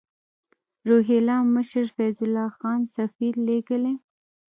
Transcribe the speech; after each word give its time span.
روهیله 0.87 1.35
مشر 1.55 1.85
فیض 1.95 2.17
الله 2.25 2.49
خان 2.59 2.81
سفیر 2.95 3.33
لېږلی. 3.45 3.93